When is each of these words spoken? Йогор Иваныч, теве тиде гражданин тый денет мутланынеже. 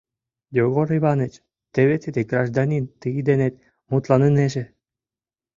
Йогор 0.57 0.87
Иваныч, 0.97 1.33
теве 1.73 1.95
тиде 2.03 2.21
гражданин 2.31 2.83
тый 3.01 3.13
денет 3.27 3.53
мутланынеже. 3.89 4.63